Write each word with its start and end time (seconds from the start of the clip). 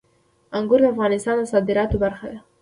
انګور 0.57 0.79
د 0.83 0.85
افغانستان 0.93 1.35
د 1.39 1.43
صادراتو 1.53 2.01
برخه 2.03 2.25
ده. 2.31 2.39